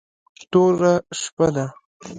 [0.51, 1.65] توره شپه ده.